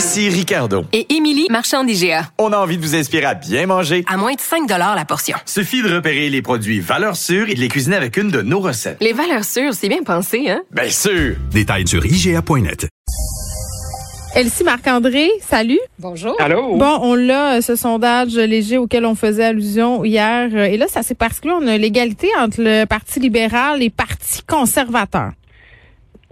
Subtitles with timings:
[0.00, 0.86] Ici Ricardo.
[0.94, 2.22] Et Émilie, marchand d'IGA.
[2.38, 4.02] On a envie de vous inspirer à bien manger.
[4.08, 5.36] À moins de 5 la portion.
[5.44, 8.60] Suffit de repérer les produits valeurs sûres et de les cuisiner avec une de nos
[8.60, 8.96] recettes.
[9.02, 10.62] Les valeurs sûres, c'est bien pensé, hein?
[10.70, 11.36] Bien sûr!
[11.52, 12.88] Détails sur IGA.net.
[14.34, 15.80] Elsie Marc-André, salut.
[15.98, 16.34] Bonjour.
[16.40, 16.76] Allô?
[16.78, 20.48] Bon, on l'a, euh, ce sondage léger auquel on faisait allusion hier.
[20.54, 23.86] euh, Et là, ça c'est parce que on a l'égalité entre le Parti libéral et
[23.86, 25.32] le Parti conservateur.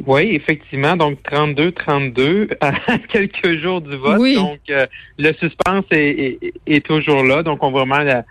[0.06, 0.96] Oui, effectivement.
[0.96, 2.72] Donc, 32-32 à
[3.08, 4.18] quelques jours du vote.
[4.20, 4.34] Oui.
[4.36, 4.86] Donc, euh,
[5.18, 7.42] le suspense est, est- est toujours là.
[7.42, 8.24] Donc, on voit vraiment la-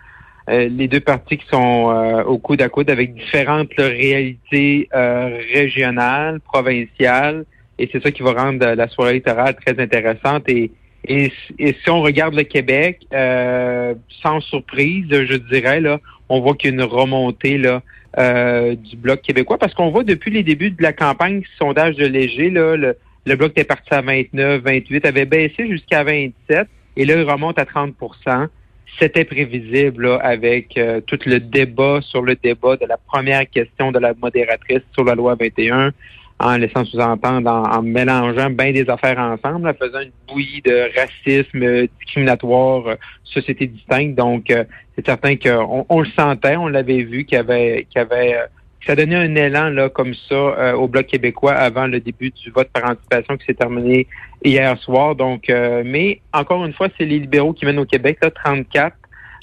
[0.48, 4.88] euh, les deux partis qui sont euh, au coude à coude avec différentes là, réalités
[4.94, 7.44] euh, régionales, provinciales.
[7.78, 10.48] Et c'est ça qui va rendre la soirée électorale très intéressante.
[10.48, 10.70] Et,
[11.06, 16.54] et, et si on regarde le Québec, euh, sans surprise, je dirais, là, on voit
[16.54, 17.82] qu'il y a une remontée là,
[18.18, 22.06] euh, du Bloc québécois parce qu'on voit depuis les débuts de la campagne sondage de
[22.06, 27.04] Léger, là, le, le Bloc était parti à 29, 28, avait baissé jusqu'à 27 et
[27.04, 28.48] là, il remonte à 30%
[28.98, 33.92] C'était prévisible là, avec euh, tout le débat sur le débat de la première question
[33.92, 35.92] de la modératrice sur la loi 21
[36.40, 41.62] en laissant sous-entendre, en, mélangeant bien des affaires ensemble, en faisant une bouillie de racisme
[41.62, 44.16] euh, discriminatoire, euh, société distincte.
[44.16, 44.64] Donc, euh,
[44.94, 48.36] c'est certain qu'on on le sentait, on l'avait vu qu'il y avait, qu'il y avait
[48.80, 52.30] que ça donnait un élan là comme ça euh, au Bloc québécois avant le début
[52.30, 54.06] du vote par anticipation qui s'est terminé
[54.44, 55.14] hier soir.
[55.14, 58.96] Donc, euh, mais encore une fois, c'est les libéraux qui mènent au Québec, là, 34,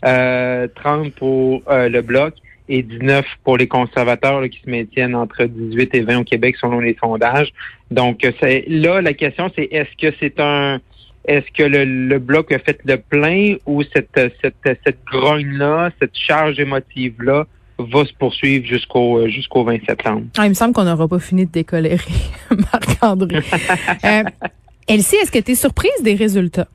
[0.05, 2.33] euh, 30 pour le Bloc
[2.67, 6.55] et 19 pour les conservateurs là, qui se maintiennent entre 18 et 20 au Québec
[6.59, 7.51] selon les sondages.
[7.91, 10.79] Donc, euh, c'est là la question, c'est est-ce que c'est un
[11.27, 16.15] est-ce que le, le bloc a fait le plein ou cette cette cette grogne-là, cette
[16.15, 17.45] charge émotive-là
[17.77, 20.23] va se poursuivre jusqu'au euh, jusqu'au 20 septembre?
[20.37, 21.99] Ah, il me semble qu'on n'aura pas fini de décolérer,
[22.49, 23.39] Marc-André.
[24.05, 24.23] Euh,
[24.87, 26.67] Elsie, est-ce que tu es surprise des résultats?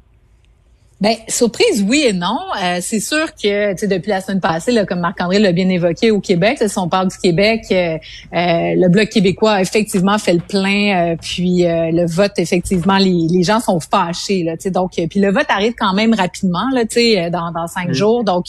[1.00, 2.38] Ben, surprise, oui et non.
[2.62, 5.70] Euh, c'est sûr que, tu sais, depuis la semaine passée, là, comme Marc-André l'a bien
[5.70, 7.96] évoqué au Québec, si on parle du Québec, euh,
[8.34, 12.98] euh, le Bloc québécois a effectivement fait le plein, euh, puis euh, le vote, effectivement,
[12.98, 16.12] les, les gens sont fâchés, là, tu sais, donc, puis le vote arrive quand même
[16.12, 18.48] rapidement, là, tu sais, dans, dans cinq jours, donc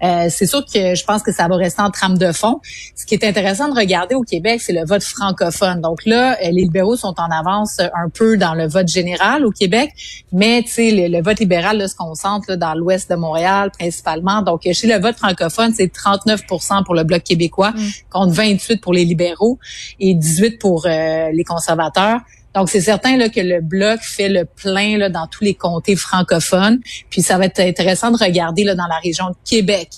[0.00, 2.60] c'est sûr que je pense que ça va rester en trame de fond.
[2.96, 5.82] Ce qui est intéressant de regarder au Québec, c'est le vote francophone.
[5.82, 9.90] Donc là, les libéraux sont en avance un peu dans le vote général au Québec,
[10.32, 13.70] mais tu sais, le, le vote libéral là, se concentre là, dans l'ouest de Montréal
[13.76, 14.42] principalement.
[14.42, 16.46] Donc chez le vote francophone, c'est 39
[16.84, 17.72] pour le bloc québécois
[18.10, 19.58] contre 28 pour les libéraux
[20.00, 22.20] et 18 pour euh, les conservateurs.
[22.54, 25.96] Donc, c'est certain là, que le bloc fait le plein là, dans tous les comtés
[25.96, 26.80] francophones.
[27.08, 29.88] Puis, ça va être intéressant de regarder là, dans la région de Québec.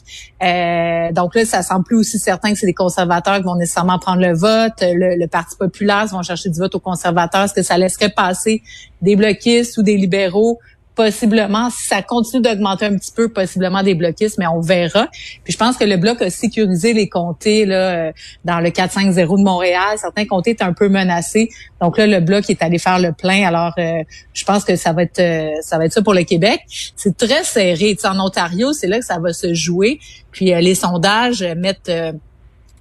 [0.43, 3.99] Euh, donc là, ça semble plus aussi certain que c'est les conservateurs qui vont nécessairement
[3.99, 4.73] prendre le vote.
[4.81, 7.45] Le, le Parti populaire vont chercher du vote aux conservateurs.
[7.45, 8.63] Est-ce que ça laisserait passer
[9.03, 10.61] des bloquistes ou des libéraux?
[10.95, 15.09] Possiblement, si ça continue d'augmenter un petit peu, possiblement des bloquistes, mais on verra.
[15.43, 18.13] Puis je pense que le bloc a sécurisé les comtés là, euh,
[18.45, 19.97] dans le 4-5-0 de Montréal.
[19.99, 21.49] Certains comtés étaient un peu menacés.
[21.81, 23.47] Donc là, le bloc est allé faire le plein.
[23.47, 24.03] Alors, euh,
[24.33, 26.61] je pense que ça va être euh, ça va être ça pour le Québec.
[26.69, 27.97] C'est très serré.
[27.99, 29.99] Tu en Ontario, c'est là que ça va se jouer.
[30.31, 32.13] Puis euh, les sondages mettent euh,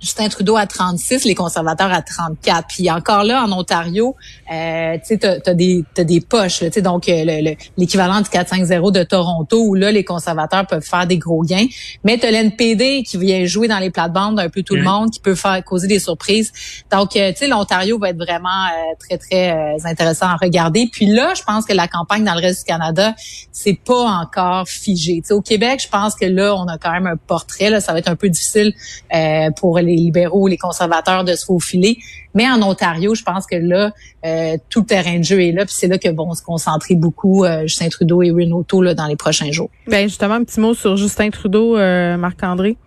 [0.04, 2.68] Justin Trudeau à 36, les conservateurs à 34.
[2.68, 4.18] Puis encore là, en Ontario,
[4.52, 7.56] euh, tu sais, t'as, des t'as des poches, là, tu sais, donc euh, le- le-
[7.78, 11.68] l'équivalent du 4-5-0 de Toronto, où là, les conservateurs peuvent faire des gros gains.
[12.04, 15.22] Mais t'as l'NPD qui vient jouer dans les plates-bandes un peu tout le monde, qui
[15.22, 16.52] peut faire causer des surprises.
[16.92, 20.90] Donc, euh, tu sais, l'Ontario va être vraiment euh, très, très euh, intéressant à regarder.
[20.92, 23.16] Puis là, je pense que la campagne dans le reste du Canada,
[23.54, 25.22] c'est pas encore figé.
[25.22, 27.70] Tu sais, au Québec, je pense que là, on a quand même un portrait.
[27.70, 28.74] Là, ça va être un peu difficile
[29.16, 31.98] euh, pour les libéraux, les conservateurs de se faufiler.
[32.34, 33.92] Mais en Ontario, je pense que là,
[34.26, 35.66] euh, tout le terrain de jeu est là.
[35.66, 39.08] Puis c'est là que vont se concentrer beaucoup euh, Justin Trudeau et Renato là, dans
[39.08, 39.70] les prochains jours.
[39.88, 42.78] Ben justement, un petit mot sur Justin Trudeau, euh, Marc-André.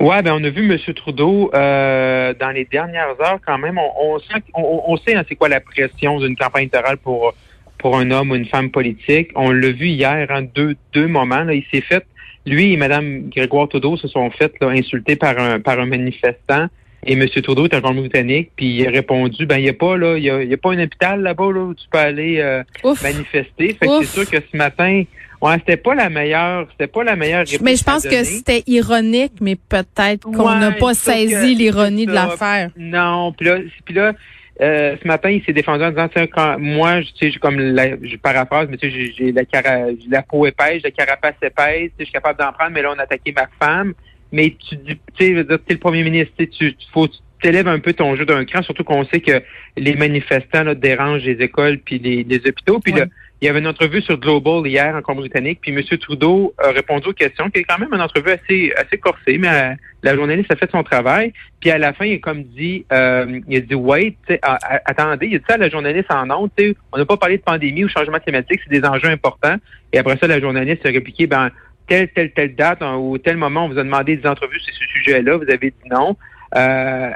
[0.00, 0.94] Ouais, ben on a vu M.
[0.94, 3.78] Trudeau euh, dans les dernières heures quand même.
[3.78, 7.32] On, on sent, on, on sait hein, c'est quoi la pression d'une campagne électorale pour
[7.78, 9.30] pour un homme ou une femme politique.
[9.34, 11.44] On l'a vu hier, en deux deux moments.
[11.44, 12.04] Là, il s'est fait,
[12.46, 16.66] lui et Mme Grégoire Trudeau se sont fait là, insulter par un par un manifestant.
[17.06, 17.28] Et M.
[17.28, 20.24] Trudeau est en Colombie-Britannique, puis il a répondu, ben il n'y a pas là, il
[20.24, 22.62] y a, il y a pas un hôpital là-bas là, où tu peux aller euh,
[23.02, 23.76] manifester.
[23.78, 25.02] Fait que c'est sûr que ce matin,
[25.42, 27.60] ouais, c'était pas la meilleure, c'était pas la meilleure réponse.
[27.60, 32.12] Mais je pense que c'était ironique, mais peut-être qu'on Ouais, n'a pas saisi l'ironie de
[32.12, 32.70] l'affaire.
[32.78, 34.14] Non, puis là, puis là
[34.60, 38.16] euh, ce matin, il s'est défendu en disant, quand moi, je- j'ai comme la, je
[38.16, 42.12] paraphrase, mais tu sais, j'ai- la, cara, la peau épaisse, la carapace épaisse, je suis
[42.12, 43.94] capable d'en prendre, mais là, on a attaqué ma femme.
[44.32, 47.08] Mais tu dis, tu sais, je le premier ministre, tu faut,
[47.42, 49.42] t'élèves un peu ton jeu d'un cran, surtout qu'on sait que
[49.76, 52.80] les manifestants là, dérangent les écoles puis les, les hôpitaux.
[52.80, 53.06] Puis là,
[53.44, 55.82] il y avait une entrevue sur Global hier en Colombie-Britannique, puis M.
[55.98, 59.48] Trudeau a répondu aux questions, qui est quand même une entrevue assez assez corsée, mais
[59.48, 61.34] euh, la journaliste a fait son travail.
[61.60, 64.80] Puis à la fin, il a comme dit, euh, il a dit, wait, ah, ah,
[64.86, 67.42] attendez, il a dit ça à la journaliste en sais, on n'a pas parlé de
[67.42, 69.56] pandémie ou changement climatique, c'est des enjeux importants.
[69.92, 71.50] Et après ça, la journaliste a répliqué, ben
[71.86, 74.72] telle, telle, telle date hein, ou tel moment, on vous a demandé des entrevues sur
[74.72, 76.16] ce sujet-là, vous avez dit non.
[76.56, 77.10] Euh,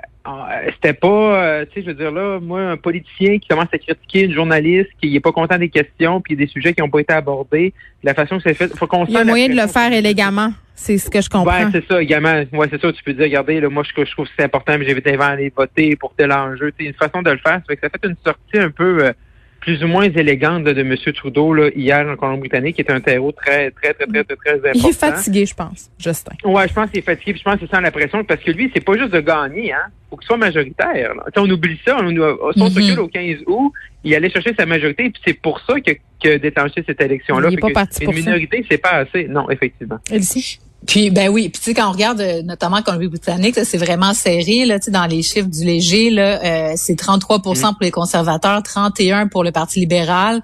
[0.74, 3.78] c'était pas, euh, tu sais, je veux dire là, moi, un politicien qui commence à
[3.78, 7.00] critiquer une journaliste, qui n'est pas content des questions, puis des sujets qui n'ont pas
[7.00, 7.72] été abordés,
[8.02, 10.52] la façon que c'est fait, faut qu'on Il y a moyen de le faire élégamment.
[10.74, 11.52] C'est ce que je comprends.
[11.52, 12.44] Ouais, c'est ça, également.
[12.52, 12.92] Ouais, c'est ça.
[12.92, 15.16] Tu peux dire, regardez, là, moi, je, je trouve que c'est important, mais j'ai été
[15.16, 16.72] aller voter pour tel enjeu.
[16.78, 17.54] C'est une façon de le faire.
[17.54, 19.12] Ça fait que ça fait une sortie un peu euh,
[19.60, 20.94] plus ou moins élégante de M.
[21.14, 24.54] Trudeau là, hier en Colombie-Britannique, qui est un terreau très, très, très, très, très, très
[24.54, 24.70] important.
[24.74, 26.32] Il est fatigué, je pense, Justin.
[26.44, 28.50] Ouais, je pense qu'il est fatigué, puis je pense qu'il sent la pression, parce que
[28.52, 29.86] lui, c'est pas juste de gagner, hein.
[30.10, 31.12] Faut qu'il soit majoritaire.
[31.36, 32.76] on oublie ça, on, on, son Mhm.
[32.76, 33.72] recul au 15 août,
[34.04, 35.90] il allait chercher sa majorité, puis c'est pour ça que,
[36.22, 37.48] que déclenché cette élection-là.
[37.50, 38.20] Il pas parti une pour ça.
[38.20, 39.28] minorité, c'est pas assez.
[39.28, 39.98] Non, effectivement.
[40.10, 40.60] Elsie?
[40.86, 44.64] Puis ben oui, puis tu sais quand on regarde euh, notamment Colombie-Britannique, c'est vraiment serré
[44.64, 48.62] là, tu sais dans les chiffres du léger là, euh, c'est 33 pour les conservateurs,
[48.62, 50.40] 31 pour le Parti libéral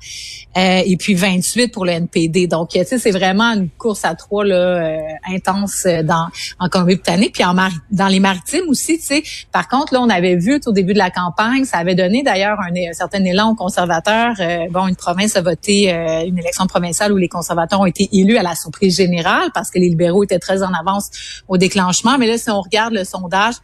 [0.57, 2.49] euh, et puis 28 pour le NPD.
[2.49, 4.99] Donc tu sais c'est vraiment une course à trois là euh,
[5.33, 6.27] intense euh, dans
[6.59, 9.23] en Colombie-Britannique puis en Mari- dans les maritimes aussi, tu sais.
[9.53, 12.59] Par contre là, on avait vu au début de la campagne, ça avait donné d'ailleurs
[12.61, 14.35] un, un certain élan aux conservateurs.
[14.41, 18.09] Euh, bon, une province a voté euh, une élection provinciale où les conservateurs ont été
[18.13, 21.11] élus à la surprise générale parce que les libéraux étaient très en avance
[21.49, 22.19] au déclenchement.
[22.19, 23.55] Mais là, si on regarde le sondage,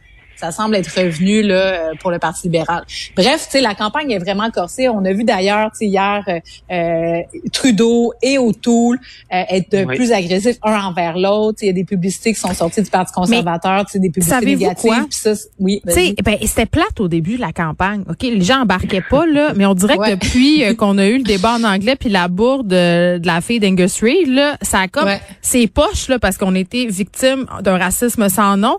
[0.41, 2.83] ça semble être revenu là euh, pour le Parti libéral.
[3.15, 4.89] Bref, tu sais, la campagne est vraiment corsée.
[4.89, 6.39] On a vu d'ailleurs, tu sais, hier, euh,
[6.71, 7.21] euh,
[7.53, 8.99] Trudeau et O'Toole
[9.33, 9.95] euh, être Oui.
[9.95, 11.59] plus agressifs un envers l'autre.
[11.61, 14.45] Il y a des publicités qui sont sorties du Parti conservateur, tu sais, des publicités
[14.45, 14.89] négatives.
[14.89, 15.05] quoi?
[15.09, 16.13] Ça, c'est- oui, Tu sais, vas-y.
[16.23, 18.03] ben, c'était plate au début de la campagne.
[18.09, 20.11] OK, les gens embarquaient pas, là, mais on dirait Ouais.
[20.11, 23.41] que depuis euh, qu'on a eu le débat en anglais puis la bourde de la
[23.41, 25.21] fille d'Angus Reid, là, ça a comme Ouais.
[25.41, 28.77] ses poches, là, parce qu'on était victime d'un racisme sans nom,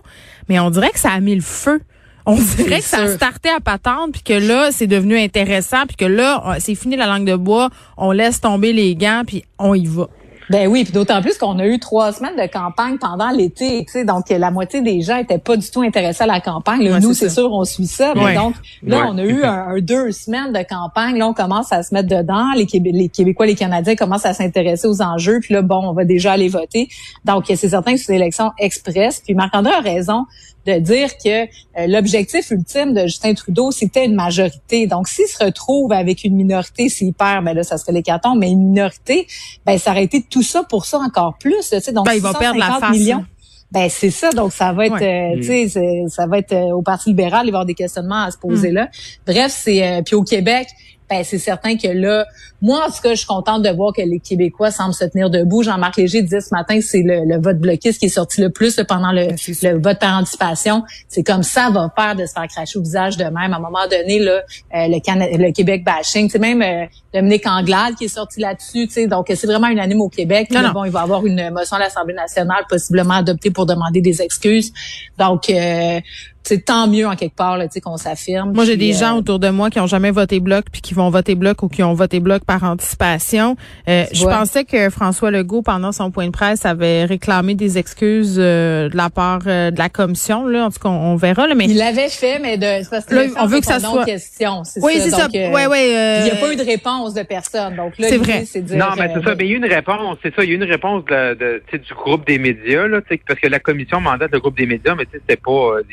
[0.49, 1.79] mais on dirait que ça a mis le feu.
[2.25, 6.05] On dirait que ça starté à patente puis que là, c'est devenu intéressant puis que
[6.05, 9.73] là, on- c'est fini la langue de bois, on laisse tomber les gants puis on
[9.73, 10.07] y va.
[10.49, 13.91] Ben oui, puis d'autant plus qu'on a eu trois semaines de campagne pendant l'été, tu
[13.93, 16.83] sais, donc la moitié des gens étaient pas du tout intéressés à la campagne.
[16.83, 18.11] Là, Ouais, nous, c'est sûr, on suit ça.
[18.13, 18.35] mais Ouais.
[18.35, 18.53] donc
[18.83, 19.05] là, Ouais.
[19.09, 21.17] on a eu un, un deux semaines de campagne.
[21.17, 22.51] Là, on commence à se mettre dedans.
[22.57, 25.39] Les, Québé- les Québécois, les Canadiens commencent à s'intéresser aux enjeux.
[25.41, 26.89] Puis là, bon, on va déjà aller voter.
[27.23, 29.21] Donc, c'est certain que c'est une élection express.
[29.25, 30.25] Puis Marc-André a raison
[30.65, 31.47] de dire que euh,
[31.87, 34.87] l'objectif ultime de Justin Trudeau, c'était une majorité.
[34.87, 38.49] Donc, s'il se retrouve avec une minorité, s'il perd, ben là, ça serait l'hécatombe, mais
[38.51, 39.27] une minorité,
[39.65, 41.69] ben ça aurait été tout ça pour ça encore plus.
[41.69, 42.97] Tu sais, donc, Ben, il va perdre la 650 face.
[42.97, 43.17] millions.
[43.19, 43.23] là.
[43.71, 45.33] Ben c'est ça, donc ça va être, Ouais.
[45.33, 47.65] euh, tu sais, c'est- ça va être euh, au Parti libéral, il va y avoir
[47.65, 48.75] des questionnements à se poser Mm.
[48.75, 48.89] là.
[49.25, 50.67] Bref, c'est euh, puis au Québec,
[51.13, 52.25] ben c'est certain que là,
[52.61, 55.29] moi en tout cas, je suis contente de voir que les Québécois semblent se tenir
[55.29, 55.63] debout.
[55.63, 58.49] Jean-Marc Léger disait ce matin que c'est le, le vote bloquiste qui est sorti le
[58.49, 60.83] plus là, pendant le, le vote par anticipation.
[61.07, 63.53] C'est comme ça va faire de se faire cracher au visage de même.
[63.53, 64.41] À un moment donné, là,
[64.75, 68.87] euh, le, Québec bashing, c'est même euh, Dominique Anglade qui est sorti là-dessus.
[68.87, 69.07] tu sais.
[69.07, 70.49] Donc c'est vraiment unanime au Québec.
[70.51, 70.71] Non.
[70.71, 74.21] bon, il va y avoir une motion à l'Assemblée nationale possiblement adoptée pour demander des
[74.21, 74.73] excuses.
[75.17, 75.99] Donc, euh,
[76.43, 78.51] c'est tant mieux en quelque part là, tu sais, qu'on s'affirme.
[78.53, 80.93] Moi, j'ai des euh, gens autour de moi qui ont jamais voté bloc puis qui
[80.93, 83.55] vont voter bloc ou qui ont voté bloc par anticipation.
[83.87, 84.37] Euh, je vois.
[84.39, 88.97] pensais que François Legault, pendant son point de presse, avait réclamé des excuses euh, de
[88.97, 90.45] la part euh, de la commission.
[90.47, 91.47] Là, en tout cas, on, on verra.
[91.47, 94.05] Là, mais Il l'avait fait, mais de, parce Là, on veut que ça soit- aux
[94.05, 94.63] questions.
[94.63, 95.03] C'est oui, ça.
[95.03, 95.27] c'est ça.
[95.27, 95.95] Donc, euh, ouais, ouais.
[95.95, 97.75] euh, Il n'y a pas eu de réponse de personne.
[97.75, 98.45] Donc là, C'est vrai.
[98.45, 99.35] c'est de dire, Non, mais euh, c'est ça.
[99.35, 100.17] Mais il y a eu une réponse.
[100.23, 100.43] C'est ça.
[100.43, 102.99] Il y a eu une réponse de, de, tu sais, du groupe des médias, là,
[103.27, 105.51] parce que la commission mandate le groupe des médias, mais tu sais, c'était pas.
[105.51, 105.83] euh,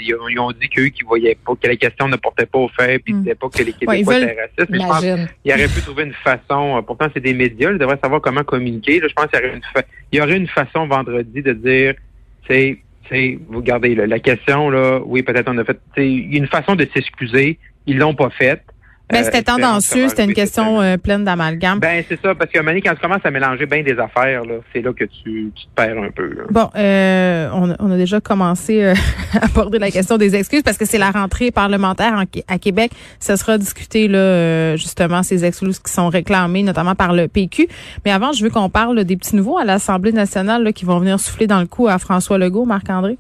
[0.49, 2.99] ils ont dit qu'eux qui voyaient pas que la question ne portait pas au fait,
[2.99, 3.23] puis Mm.
[3.25, 4.71] c'était pas que les Ouais, ils Québécois veulent- étaient racistes.
[4.71, 6.77] Mais je pense il aurait pu trouver une façon.
[6.79, 7.71] euh, Pourtant, c'est des médias.
[7.73, 9.01] Ils devraient savoir comment communiquer.
[9.01, 9.09] là.
[9.09, 11.95] je pense qu'il y aurait une, fa- il y aurait une façon vendredi de dire,
[12.49, 12.79] c'est,
[13.09, 15.01] c'est, vous regardez là, la question là.
[15.05, 15.75] Oui, peut-être on a fait.
[15.75, 17.59] tu sais, Il y a une façon de s'excuser.
[17.87, 18.63] Ils l'ont pas faite.
[19.13, 21.79] Ben, c'était que ça tendancieux, c'était une question euh, pleine d'amalgame.
[21.81, 24.55] Ben, c'est ça, parce que Mané, quand tu commences à mélanger bien des affaires, là,
[24.73, 26.29] c'est là que tu, tu te perds un peu.
[26.33, 26.43] là.
[26.51, 28.95] Bon, euh, on, a- on a déjà commencé euh,
[29.41, 32.93] à aborder la question des excuses parce que c'est la rentrée parlementaire en à Québec.
[33.19, 37.69] Ça sera discuté là euh, justement ces excuses qui sont réclamées notamment par le PQ.
[38.05, 40.85] Mais avant, je veux qu'on parle là, des petits nouveaux à l'Assemblée nationale là, qui
[40.85, 43.17] vont venir souffler dans le cou à François Legault, Marc-André.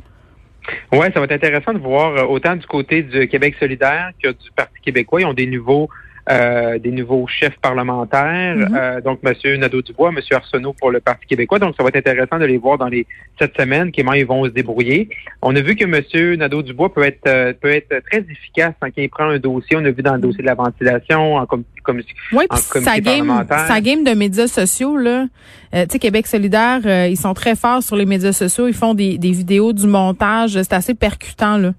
[0.92, 4.28] Oui, ça va être intéressant de voir euh, autant du côté du Québec solidaire que
[4.28, 5.20] du Parti québécois.
[5.20, 5.88] Ils ont des nouveaux
[6.28, 8.56] euh, des nouveaux chefs parlementaires.
[8.56, 8.76] Mhm.
[8.76, 9.34] Euh, donc, M.
[9.60, 10.20] Nadeau-Dubois, M.
[10.32, 11.58] Arsenault pour le Parti québécois.
[11.58, 13.06] Donc, ça va être intéressant de les voir dans les
[13.38, 15.08] cette semaine, comment ils vont se débrouiller.
[15.40, 16.36] On a vu que M.
[16.38, 19.76] Nadeau-Dubois peut être euh, peut être très efficace quand il prend un dossier.
[19.76, 22.64] On a vu dans le dossier de la ventilation, en com- comme Oui, En puis
[22.70, 25.26] comité sa game, sa game de médias sociaux là,
[25.74, 28.74] euh, tu sais Québec solidaire, euh, ils sont très forts sur les médias sociaux, ils
[28.74, 31.72] font des, des vidéos, du montage, c'est assez percutant là.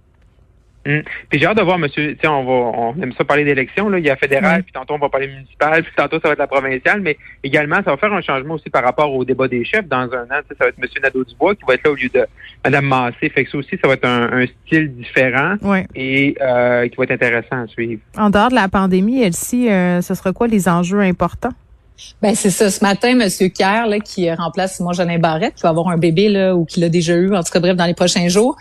[0.86, 1.04] Hum.
[1.30, 4.00] Puis j'ai hâte de voir, monsieur, tu on va, on aime ça parler d'élections, là.
[4.00, 4.64] Il y a fédéral, Oui.
[4.64, 7.76] puis tantôt on va parler municipal, puis tantôt ça va être la provinciale, mais également,
[7.78, 10.42] ça va faire un changement aussi par rapport au débat des chefs dans un an.
[10.50, 12.26] Ça va être monsieur Nadeau-Dubois qui va être là au lieu de
[12.66, 13.30] madame Massé.
[13.30, 15.56] Fait que ça aussi, ça va être un, un style différent
[15.96, 18.02] et euh, qui va être intéressant à suivre.
[18.18, 21.54] En dehors de la pandémie, Elsie, euh, ce sera quoi les enjeux importants?
[22.22, 22.70] Ben c'est ça.
[22.70, 26.30] Ce matin, Monsieur Kerr, là, qui remplace Simon Jeanin Barrette, qui va avoir un bébé
[26.30, 28.56] là ou qui l'a déjà eu, en tout cas bref, dans les prochains jours,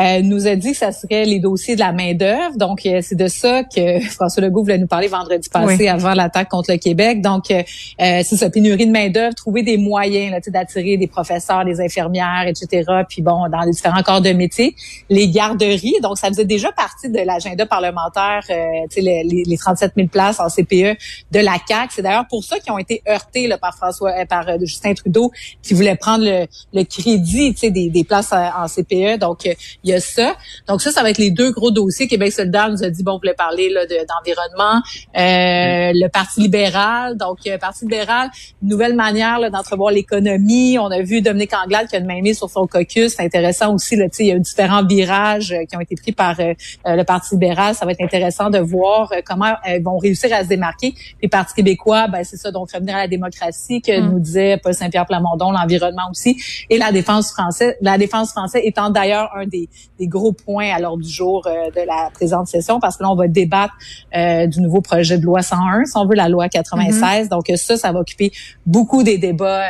[0.00, 2.56] euh, nous a dit que ça serait les dossiers de la main d'œuvre.
[2.56, 5.88] Donc euh, c'est de ça que François Legault voulait nous parler vendredi passé Oui.
[5.88, 7.20] avant l'attaque contre le Québec.
[7.22, 7.62] Donc euh,
[8.00, 11.06] euh, c'est ça, pénurie de main d'œuvre, trouver des moyens là, tu sais, d'attirer des
[11.06, 12.82] professeurs, des infirmières, etc.
[13.08, 14.74] Puis bon, dans les différents corps de métier,
[15.08, 15.94] les garderies.
[16.02, 20.48] Donc ça faisait déjà partie de l'agenda parlementaire, euh, les, les 37 000 places en
[20.48, 20.96] CPE
[21.30, 21.90] de la CAC.
[21.92, 24.94] C'est d'ailleurs pour ça qu'ils ont été heurtés là, par François, euh, par euh, Justin
[24.94, 25.30] Trudeau,
[25.62, 29.18] qui voulait prendre le, le crédit, des, des places euh, en CPE.
[29.18, 29.56] Donc il
[29.90, 30.34] y a ça.
[30.68, 32.06] Donc ça, ça va être les deux gros dossiers.
[32.08, 34.82] Québec solidaire nous a dit bon, on voulait parler de- d'environnement,
[35.16, 37.16] Euh, le Parti libéral.
[37.16, 38.30] Donc Parti libéral,
[38.62, 40.78] une nouvelle manière là, d'entrevoir l'économie.
[40.78, 43.14] On a vu Dominique Anglade qui a une main mise sur son caucus.
[43.16, 43.96] C'est intéressant aussi.
[43.96, 46.54] Là, tu sais, il y a eu différents virages qui ont été pris par euh,
[46.84, 47.74] le Parti libéral.
[47.74, 50.92] Ça va être intéressant de voir comment ils vont réussir à se démarquer.
[50.92, 54.10] Puis le Parti québécois, ben, c'est ça, donc revenir à la démocratie que Mm.
[54.12, 56.36] nous disait Paul Saint-Pierre Plamondon, l'environnement aussi,
[56.70, 57.74] et la défense française.
[57.80, 61.70] La défense française étant d'ailleurs un des, des gros points à l'ordre du jour euh,
[61.70, 63.74] de la présente session, parce que là, on va débattre
[64.16, 67.28] euh, du nouveau projet de loi 101, si on veut, la loi 96.
[67.28, 68.32] Donc ça, ça va occuper
[68.66, 69.68] beaucoup des débats euh,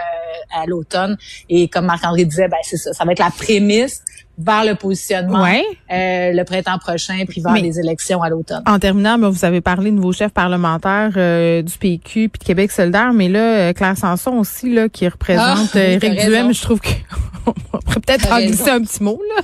[0.61, 1.17] à l'automne.
[1.49, 4.03] Et comme Marc-André disait, ben, c'est ça, ça va être la prémisse
[4.37, 5.63] vers le positionnement Ouais.
[5.93, 8.63] euh, le printemps prochain, puis vers Mais- les élections à l'automne.
[8.67, 12.45] En terminant, ben, vous avez parlé de nouveaux chefs parlementaires euh, du PQ puis de
[12.45, 13.39] Québec solidaire, mais là,
[13.69, 18.01] euh, Claire Sanson aussi, là, qui représente Ah, euh, Éric Duhem, je trouve qu'on pourrait
[18.01, 19.43] peut-être en glisser un petit mot, là.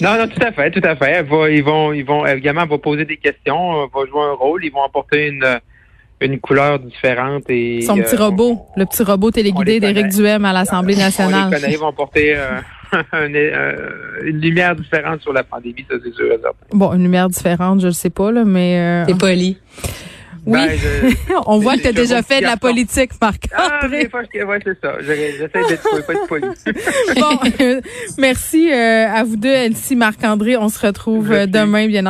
[0.00, 1.10] Non, non, tout à fait, tout à fait.
[1.10, 4.22] Elle va- ils vont, ils vont également elle va poser des questions, elle va jouer
[4.22, 5.44] un rôle, ils vont apporter une
[6.20, 10.08] une couleur différente et Son petit euh, robot, on- le petit robot téléguidé les d'Éric.
[10.08, 11.50] Duhem à l'Assemblée On les nationale.
[11.52, 12.58] connaît, ils vont porter euh,
[13.12, 13.76] un- euh,
[14.24, 16.26] une lumière différente sur la pandémie, ça c'est sûr.
[16.26, 16.56] et certain.
[16.72, 19.58] Bon, une lumière différente, je le sais pas, là, mais euh, C'est poli.
[20.46, 24.08] oui, Ben, je- on voit que tu as déjà fait de la politique, Ah, des
[24.08, 24.94] fois, je- ouais, c'est ça.
[25.00, 26.46] J'essaie d'être poli, pas être poli.
[27.20, 27.80] bon, euh,
[28.18, 30.56] merci euh, à vous deux, Elsie, Marc-André.
[30.56, 31.50] On se retrouve euh, Merci.
[31.50, 32.06] demain, bien entendu.